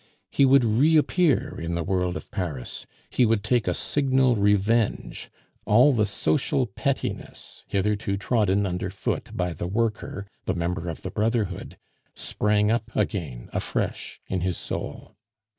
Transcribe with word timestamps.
He 0.31 0.45
would 0.45 0.65
reappear 0.65 1.59
in 1.61 1.75
the 1.75 1.83
world 1.83 2.17
of 2.17 2.31
Paris; 2.31 2.87
he 3.11 3.23
would 3.23 3.43
take 3.43 3.67
a 3.67 3.73
signal 3.75 4.35
revenge; 4.35 5.29
all 5.63 5.93
the 5.93 6.07
social 6.07 6.65
pettiness 6.65 7.63
hitherto 7.67 8.17
trodden 8.17 8.65
under 8.65 8.89
foot 8.89 9.29
by 9.37 9.53
the 9.53 9.67
worker, 9.67 10.25
the 10.45 10.55
member 10.55 10.89
of 10.89 11.03
the 11.03 11.11
brotherhood, 11.11 11.77
sprang 12.15 12.71
up 12.71 12.89
again 12.95 13.47
afresh 13.53 14.19
in 14.25 14.41
his 14.41 14.57
soul. 14.57 15.15